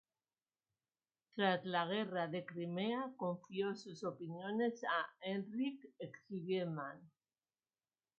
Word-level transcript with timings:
Tras 1.35 1.63
la 1.63 1.85
guerra 1.85 2.25
de 2.27 2.43
Crimea, 2.43 3.11
confió 3.17 3.75
sus 3.75 4.03
opiniones 4.03 4.83
a 4.83 5.07
Heinrich 5.21 5.79
Schliemann. 6.25 6.99